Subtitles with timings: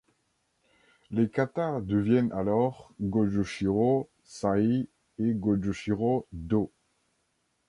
[1.11, 4.89] Les katas deviennent alors Gojushiho Sai
[5.19, 6.71] et Gojushiho Do.